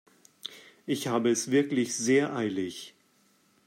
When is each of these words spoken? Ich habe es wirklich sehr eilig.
Ich 0.87 1.05
habe 1.09 1.29
es 1.29 1.51
wirklich 1.51 1.93
sehr 1.95 2.35
eilig. 2.35 2.95